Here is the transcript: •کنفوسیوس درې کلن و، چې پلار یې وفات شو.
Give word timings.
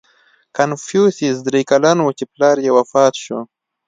•کنفوسیوس 0.55 1.37
درې 1.47 1.61
کلن 1.71 1.97
و، 2.01 2.07
چې 2.17 2.25
پلار 2.33 2.57
یې 2.65 2.71
وفات 2.77 3.13
شو. 3.23 3.39